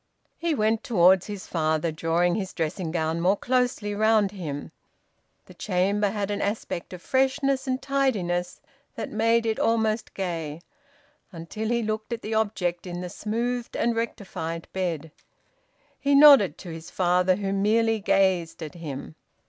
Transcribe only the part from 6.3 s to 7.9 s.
an aspect of freshness and